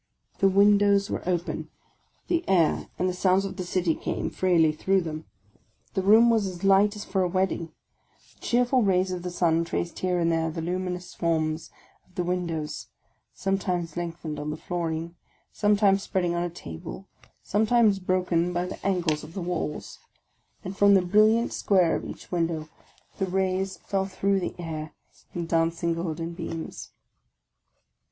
The 0.39 0.47
windows 0.49 1.11
were 1.11 1.21
open; 1.29 1.69
the 2.27 2.43
air, 2.49 2.87
and 2.97 3.07
the 3.07 3.13
sounds 3.13 3.45
of 3.45 3.55
the 3.55 3.63
City 3.63 3.93
came 3.93 4.31
freely 4.31 4.71
through 4.71 5.01
them; 5.01 5.25
the 5.93 6.01
room 6.01 6.31
was 6.31 6.47
as 6.47 6.63
light 6.63 6.95
as 6.95 7.05
for 7.05 7.21
a 7.21 7.27
wedding; 7.27 7.71
the 8.33 8.39
cheerful 8.39 8.81
rays 8.81 9.11
of 9.11 9.21
the 9.21 9.29
sun 9.29 9.63
traced 9.63 9.99
here 9.99 10.17
and 10.17 10.31
there 10.31 10.49
the 10.49 10.59
luminous 10.59 11.13
forms 11.13 11.69
of 12.09 12.15
the 12.15 12.23
windows, 12.23 12.87
sometimes 13.35 13.95
lengthened 13.95 14.39
on 14.39 14.49
the 14.49 14.57
flooring, 14.57 15.13
sometime? 15.53 15.99
spreading 15.99 16.33
on 16.33 16.41
a 16.41 16.49
table, 16.49 17.07
sometimes 17.43 17.99
broken 17.99 18.51
by 18.51 18.65
the 18.65 18.83
angles 18.83 19.23
of 19.23 19.35
the 19.35 19.39
OF 19.41 19.45
A 19.45 19.49
CONDEMNED 19.51 19.71
43 19.71 19.71
walls; 19.71 19.99
and 20.65 20.75
from 20.77 20.95
the 20.95 21.03
brilliant 21.05 21.53
square 21.53 21.95
of 21.95 22.05
each 22.05 22.31
window 22.31 22.69
the 23.19 23.27
rays 23.27 23.77
fell 23.77 24.07
through 24.07 24.39
the 24.39 24.55
air 24.57 24.93
in 25.35 25.45
dancing 25.45 25.93
golden 25.93 26.33
beams. 26.33 26.89